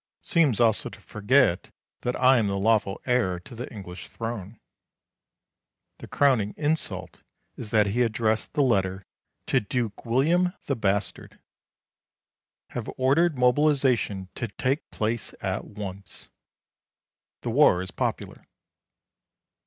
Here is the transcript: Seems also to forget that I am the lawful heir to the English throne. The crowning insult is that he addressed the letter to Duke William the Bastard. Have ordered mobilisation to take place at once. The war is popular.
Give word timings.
Seems 0.23 0.59
also 0.59 0.89
to 0.89 0.99
forget 0.99 1.69
that 1.99 2.19
I 2.19 2.39
am 2.39 2.47
the 2.47 2.57
lawful 2.57 2.99
heir 3.05 3.39
to 3.41 3.53
the 3.53 3.71
English 3.71 4.07
throne. 4.07 4.59
The 5.99 6.07
crowning 6.07 6.55
insult 6.57 7.21
is 7.55 7.69
that 7.69 7.85
he 7.85 8.01
addressed 8.01 8.53
the 8.53 8.63
letter 8.63 9.03
to 9.45 9.59
Duke 9.59 10.03
William 10.03 10.53
the 10.65 10.75
Bastard. 10.75 11.37
Have 12.69 12.89
ordered 12.97 13.37
mobilisation 13.37 14.29
to 14.33 14.47
take 14.47 14.89
place 14.89 15.35
at 15.39 15.65
once. 15.65 16.29
The 17.41 17.51
war 17.51 17.83
is 17.83 17.91
popular. 17.91 18.47